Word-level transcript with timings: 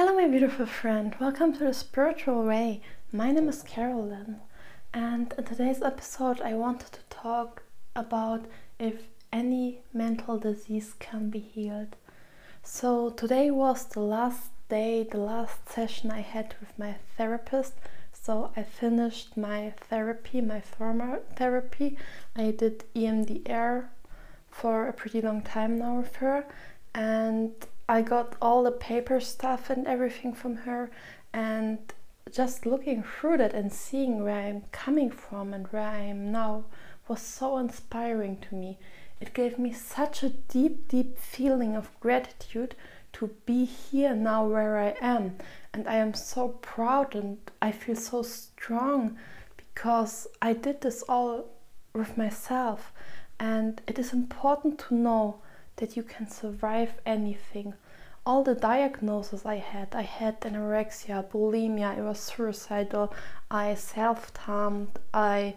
Hello, 0.00 0.14
my 0.14 0.26
beautiful 0.26 0.64
friend. 0.64 1.14
Welcome 1.20 1.52
to 1.52 1.58
the 1.58 1.74
Spiritual 1.74 2.42
Way. 2.44 2.80
My 3.12 3.32
name 3.32 3.50
is 3.50 3.62
Carolyn, 3.62 4.40
and 4.94 5.34
in 5.36 5.44
today's 5.44 5.82
episode, 5.82 6.40
I 6.40 6.54
wanted 6.54 6.90
to 6.92 7.00
talk 7.10 7.64
about 7.94 8.46
if 8.78 9.02
any 9.30 9.82
mental 9.92 10.38
disease 10.38 10.94
can 10.98 11.28
be 11.28 11.40
healed. 11.40 11.96
So, 12.62 13.10
today 13.10 13.50
was 13.50 13.84
the 13.84 14.00
last 14.00 14.48
day, 14.70 15.02
the 15.02 15.18
last 15.18 15.68
session 15.68 16.10
I 16.10 16.22
had 16.22 16.54
with 16.60 16.78
my 16.78 16.94
therapist. 17.18 17.74
So, 18.10 18.52
I 18.56 18.62
finished 18.62 19.36
my 19.36 19.74
therapy, 19.90 20.40
my 20.40 20.62
former 20.62 21.20
therapy. 21.36 21.98
I 22.34 22.52
did 22.52 22.84
EMDR 22.96 23.88
for 24.50 24.88
a 24.88 24.94
pretty 24.94 25.20
long 25.20 25.42
time 25.42 25.78
now 25.78 25.98
with 25.98 26.16
her, 26.16 26.46
and 26.94 27.52
I 27.90 28.02
got 28.02 28.36
all 28.40 28.62
the 28.62 28.70
paper 28.70 29.18
stuff 29.18 29.68
and 29.68 29.84
everything 29.84 30.32
from 30.32 30.58
her, 30.58 30.92
and 31.32 31.78
just 32.30 32.64
looking 32.64 33.02
through 33.02 33.38
that 33.38 33.52
and 33.52 33.72
seeing 33.72 34.22
where 34.22 34.46
I'm 34.46 34.62
coming 34.70 35.10
from 35.10 35.52
and 35.52 35.66
where 35.66 35.82
I 35.82 35.98
am 35.98 36.30
now 36.30 36.66
was 37.08 37.20
so 37.20 37.58
inspiring 37.58 38.36
to 38.48 38.54
me. 38.54 38.78
It 39.20 39.34
gave 39.34 39.58
me 39.58 39.72
such 39.72 40.22
a 40.22 40.28
deep, 40.28 40.86
deep 40.86 41.18
feeling 41.18 41.74
of 41.74 41.90
gratitude 41.98 42.76
to 43.14 43.34
be 43.44 43.64
here 43.64 44.14
now 44.14 44.46
where 44.46 44.78
I 44.78 44.94
am. 45.00 45.38
And 45.74 45.88
I 45.88 45.96
am 45.96 46.14
so 46.14 46.46
proud 46.62 47.16
and 47.16 47.38
I 47.60 47.72
feel 47.72 47.96
so 47.96 48.22
strong 48.22 49.18
because 49.56 50.28
I 50.40 50.52
did 50.52 50.82
this 50.82 51.02
all 51.08 51.46
with 51.92 52.16
myself. 52.16 52.92
And 53.40 53.82
it 53.88 53.98
is 53.98 54.12
important 54.12 54.78
to 54.78 54.94
know 54.94 55.40
that 55.80 55.96
you 55.96 56.02
can 56.02 56.28
survive 56.30 56.92
anything. 57.04 57.74
All 58.26 58.44
the 58.44 58.54
diagnoses 58.54 59.46
I 59.46 59.56
had, 59.56 59.88
I 59.94 60.02
had 60.02 60.40
anorexia, 60.42 61.24
bulimia, 61.24 61.98
I 61.98 62.02
was 62.02 62.20
suicidal, 62.20 63.12
I 63.50 63.74
self 63.74 64.36
harmed, 64.36 64.98
I 65.12 65.54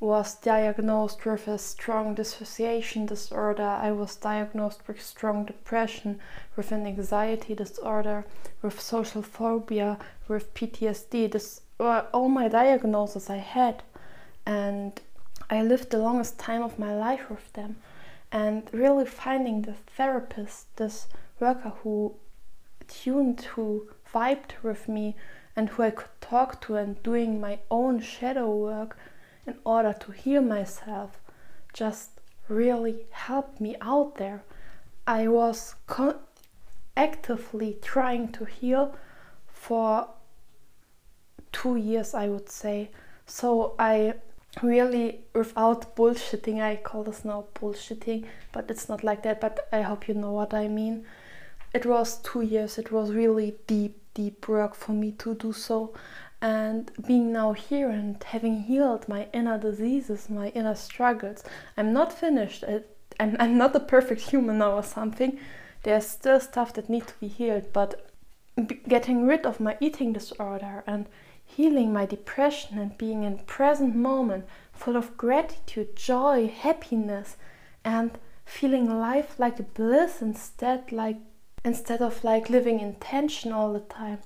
was 0.00 0.34
diagnosed 0.34 1.24
with 1.24 1.46
a 1.46 1.58
strong 1.58 2.16
dissociation 2.16 3.06
disorder, 3.06 3.62
I 3.62 3.92
was 3.92 4.16
diagnosed 4.16 4.82
with 4.88 5.00
strong 5.00 5.44
depression, 5.44 6.18
with 6.56 6.72
an 6.72 6.84
anxiety 6.88 7.54
disorder, 7.54 8.24
with 8.62 8.80
social 8.80 9.22
phobia, 9.22 9.96
with 10.26 10.52
PTSD. 10.54 11.30
This 11.30 11.60
were 11.78 12.04
all 12.12 12.28
my 12.28 12.48
diagnoses 12.48 13.30
I 13.30 13.36
had, 13.36 13.84
and 14.44 15.00
I 15.48 15.62
lived 15.62 15.90
the 15.90 15.98
longest 15.98 16.36
time 16.36 16.62
of 16.62 16.80
my 16.80 16.92
life 16.92 17.30
with 17.30 17.52
them 17.52 17.76
and 18.32 18.68
really 18.72 19.04
finding 19.04 19.62
the 19.62 19.74
therapist, 19.74 20.74
this 20.76 21.06
worker 21.38 21.72
who 21.82 22.14
tuned, 22.88 23.42
who 23.42 23.88
vibed 24.12 24.52
with 24.62 24.88
me, 24.88 25.14
and 25.54 25.68
who 25.68 25.82
I 25.82 25.90
could 25.90 26.20
talk 26.20 26.60
to, 26.62 26.76
and 26.76 27.02
doing 27.02 27.40
my 27.40 27.58
own 27.70 28.00
shadow 28.00 28.50
work 28.50 28.96
in 29.46 29.56
order 29.64 29.92
to 29.92 30.12
heal 30.12 30.40
myself, 30.40 31.20
just 31.74 32.20
really 32.48 33.06
helped 33.10 33.60
me 33.60 33.76
out 33.80 34.16
there. 34.16 34.42
I 35.06 35.28
was 35.28 35.74
actively 36.96 37.78
trying 37.82 38.32
to 38.32 38.44
heal 38.44 38.96
for 39.46 40.08
two 41.50 41.76
years, 41.76 42.14
I 42.14 42.28
would 42.28 42.48
say. 42.48 42.90
So 43.26 43.74
I 43.78 44.14
really 44.60 45.20
without 45.34 45.96
bullshitting 45.96 46.60
i 46.60 46.76
call 46.76 47.02
this 47.04 47.24
now 47.24 47.44
bullshitting 47.54 48.26
but 48.52 48.70
it's 48.70 48.88
not 48.88 49.02
like 49.02 49.22
that 49.22 49.40
but 49.40 49.66
i 49.72 49.80
hope 49.80 50.06
you 50.08 50.14
know 50.14 50.32
what 50.32 50.52
i 50.52 50.68
mean. 50.68 51.04
It 51.72 51.86
was 51.86 52.18
two 52.18 52.42
years 52.42 52.76
it 52.76 52.92
was 52.92 53.12
really 53.12 53.54
deep 53.66 53.96
deep 54.12 54.46
work 54.46 54.74
for 54.74 54.92
me 54.92 55.12
to 55.12 55.34
do 55.34 55.54
so. 55.54 55.94
And 56.42 56.90
being 57.06 57.32
now 57.32 57.52
here 57.54 57.88
and 57.88 58.22
having 58.22 58.64
healed 58.64 59.08
my 59.08 59.28
inner 59.32 59.56
diseases 59.56 60.28
my 60.28 60.48
inner 60.48 60.74
struggles 60.74 61.44
i'm 61.78 61.92
not 61.94 62.12
finished 62.12 62.62
I'm, 63.20 63.36
I'm 63.38 63.56
not 63.56 63.76
a 63.76 63.80
perfect 63.80 64.20
human 64.22 64.58
now 64.58 64.72
or 64.72 64.82
something. 64.82 65.38
There's 65.82 66.06
still 66.06 66.40
stuff 66.40 66.72
that 66.74 66.88
needs 66.88 67.06
to 67.06 67.14
be 67.20 67.28
healed 67.28 67.72
but 67.72 68.10
getting 68.88 69.26
rid 69.26 69.46
of 69.46 69.60
my 69.60 69.76
eating 69.80 70.12
disorder 70.12 70.84
and 70.86 71.06
healing 71.56 71.92
my 71.92 72.06
depression 72.06 72.78
and 72.78 72.96
being 72.96 73.24
in 73.24 73.38
present 73.40 73.94
moment 73.94 74.46
full 74.72 74.96
of 74.96 75.16
gratitude, 75.16 75.94
joy, 75.94 76.48
happiness 76.48 77.36
and 77.84 78.18
feeling 78.44 78.98
life 78.98 79.38
like 79.38 79.60
a 79.60 79.62
bliss 79.62 80.22
instead 80.22 80.90
like 80.90 81.18
instead 81.64 82.00
of 82.00 82.24
like 82.24 82.48
living 82.50 82.80
in 82.80 82.94
tension 82.94 83.52
all 83.52 83.72
the 83.72 83.80
time 83.80 84.18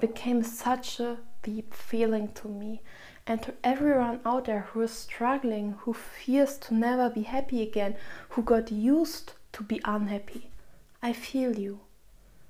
became 0.00 0.42
such 0.42 1.00
a 1.00 1.18
deep 1.42 1.72
feeling 1.72 2.28
to 2.28 2.48
me. 2.48 2.82
And 3.26 3.42
to 3.42 3.54
everyone 3.64 4.20
out 4.24 4.44
there 4.44 4.66
who 4.72 4.82
is 4.82 4.92
struggling 4.92 5.72
who 5.80 5.94
fears 5.94 6.58
to 6.58 6.74
never 6.74 7.08
be 7.08 7.22
happy 7.22 7.62
again 7.62 7.96
who 8.30 8.42
got 8.42 8.70
used 8.70 9.32
to 9.52 9.62
be 9.62 9.80
unhappy 9.84 10.50
i 11.02 11.12
feel 11.12 11.58
you. 11.58 11.80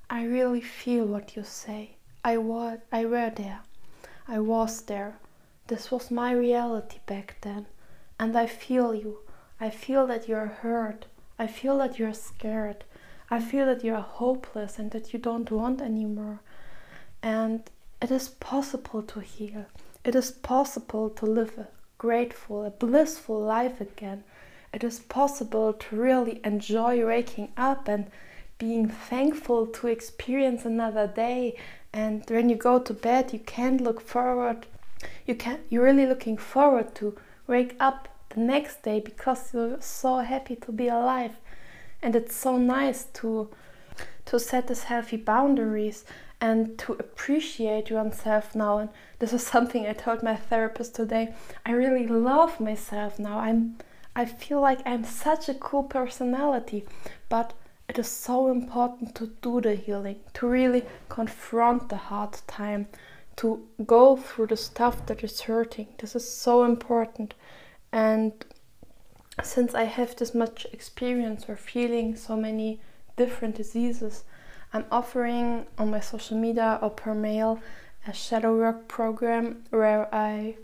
I 0.08 0.24
really 0.24 0.60
feel 0.60 1.04
what 1.04 1.36
you 1.36 1.44
say. 1.44 1.96
I 2.24 2.38
was 2.38 2.78
i 2.90 3.04
were 3.04 3.30
there 3.30 3.60
I 4.32 4.38
was 4.38 4.82
there. 4.82 5.18
This 5.66 5.90
was 5.90 6.08
my 6.08 6.30
reality 6.30 6.98
back 7.04 7.38
then. 7.40 7.66
And 8.20 8.38
I 8.38 8.46
feel 8.46 8.94
you. 8.94 9.18
I 9.58 9.70
feel 9.70 10.06
that 10.06 10.28
you're 10.28 10.46
hurt. 10.46 11.06
I 11.36 11.48
feel 11.48 11.78
that 11.78 11.98
you're 11.98 12.14
scared. 12.14 12.84
I 13.28 13.40
feel 13.40 13.66
that 13.66 13.82
you're 13.82 13.96
hopeless 14.00 14.78
and 14.78 14.92
that 14.92 15.12
you 15.12 15.18
don't 15.18 15.50
want 15.50 15.82
anymore. 15.82 16.42
And 17.24 17.68
it 18.00 18.12
is 18.12 18.28
possible 18.28 19.02
to 19.02 19.18
heal. 19.18 19.66
It 20.04 20.14
is 20.14 20.30
possible 20.30 21.10
to 21.10 21.26
live 21.26 21.58
a 21.58 21.66
grateful, 21.98 22.64
a 22.64 22.70
blissful 22.70 23.40
life 23.40 23.80
again. 23.80 24.22
It 24.72 24.84
is 24.84 25.00
possible 25.00 25.72
to 25.72 25.96
really 25.96 26.40
enjoy 26.44 27.04
waking 27.04 27.50
up 27.56 27.88
and 27.88 28.06
being 28.60 28.88
thankful 28.88 29.66
to 29.66 29.88
experience 29.88 30.64
another 30.64 31.08
day. 31.08 31.56
And 31.92 32.22
when 32.28 32.48
you 32.48 32.54
go 32.54 32.78
to 32.78 32.94
bed 32.94 33.32
you 33.32 33.40
can't 33.40 33.80
look 33.80 34.00
forward 34.00 34.66
you 35.26 35.34
can 35.34 35.58
you're 35.70 35.84
really 35.84 36.06
looking 36.06 36.36
forward 36.36 36.94
to 36.96 37.16
wake 37.48 37.74
up 37.80 38.08
the 38.28 38.40
next 38.40 38.82
day 38.82 39.00
because 39.00 39.52
you're 39.52 39.80
so 39.80 40.18
happy 40.18 40.54
to 40.56 40.70
be 40.70 40.86
alive. 40.86 41.36
And 42.02 42.14
it's 42.14 42.36
so 42.36 42.56
nice 42.56 43.04
to 43.14 43.50
to 44.26 44.38
set 44.38 44.68
these 44.68 44.84
healthy 44.84 45.16
boundaries 45.16 46.04
and 46.40 46.78
to 46.78 46.92
appreciate 46.92 47.90
yourself 47.90 48.54
now. 48.54 48.78
And 48.78 48.90
this 49.18 49.32
is 49.32 49.46
something 49.54 49.86
i 49.86 49.92
told 49.94 50.22
my 50.22 50.36
therapist 50.36 50.94
today. 50.94 51.34
I 51.66 51.72
really 51.72 52.06
love 52.06 52.60
myself 52.60 53.18
now. 53.18 53.38
I'm 53.38 53.78
i 54.16 54.24
feel 54.24 54.60
like 54.60 54.80
i'm 54.84 55.04
such 55.04 55.48
a 55.48 55.54
cool 55.54 55.84
personality 55.84 56.84
but 57.28 57.54
it 57.90 57.98
is 57.98 58.06
so 58.06 58.46
important 58.52 59.16
to 59.16 59.26
do 59.42 59.60
the 59.60 59.74
healing, 59.74 60.20
to 60.32 60.46
really 60.46 60.84
confront 61.08 61.88
the 61.88 61.96
hard 61.96 62.34
time, 62.46 62.86
to 63.34 63.66
go 63.84 64.16
through 64.16 64.46
the 64.46 64.56
stuff 64.56 65.04
that 65.06 65.24
is 65.24 65.40
hurting. 65.40 65.88
This 65.98 66.14
is 66.14 66.32
so 66.32 66.62
important. 66.62 67.34
And 67.90 68.32
since 69.42 69.74
I 69.74 69.84
have 69.84 70.14
this 70.14 70.36
much 70.36 70.68
experience 70.72 71.48
or 71.48 71.56
feeling 71.56 72.14
so 72.14 72.36
many 72.36 72.80
different 73.16 73.56
diseases, 73.56 74.22
I'm 74.72 74.84
offering 74.92 75.66
on 75.76 75.90
my 75.90 75.98
social 75.98 76.38
media 76.38 76.78
or 76.80 76.90
per 76.90 77.12
mail 77.12 77.58
a 78.06 78.12
shadow 78.12 78.56
work 78.56 78.86
program 78.86 79.64
where 79.70 80.14
I 80.14 80.58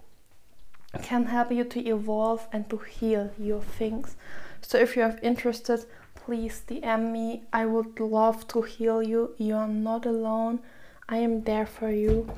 can 1.02 1.24
help 1.24 1.50
you 1.50 1.64
to 1.64 1.80
evolve 1.80 2.46
and 2.52 2.70
to 2.70 2.76
heal 2.76 3.32
your 3.36 3.62
things. 3.62 4.14
So 4.60 4.78
if 4.78 4.94
you 4.94 5.02
are 5.02 5.18
interested, 5.24 5.86
please 6.26 6.64
DM 6.66 7.12
me. 7.12 7.44
I 7.52 7.66
would 7.66 8.00
love 8.00 8.48
to 8.48 8.62
heal 8.62 9.00
you. 9.00 9.34
You 9.38 9.54
are 9.54 9.68
not 9.68 10.04
alone. 10.06 10.58
I 11.08 11.18
am 11.18 11.44
there 11.44 11.66
for 11.66 11.90
you. 11.90 12.28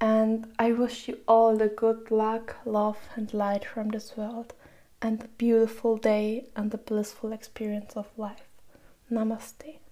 And 0.00 0.46
I 0.58 0.72
wish 0.72 1.08
you 1.08 1.18
all 1.28 1.54
the 1.54 1.68
good 1.68 2.10
luck, 2.10 2.56
love, 2.64 2.98
and 3.14 3.32
light 3.34 3.66
from 3.66 3.90
this 3.90 4.16
world, 4.16 4.54
and 5.02 5.22
a 5.22 5.28
beautiful 5.36 5.98
day 5.98 6.46
and 6.56 6.72
a 6.72 6.78
blissful 6.78 7.32
experience 7.32 7.92
of 7.96 8.06
life. 8.16 8.48
Namaste. 9.12 9.83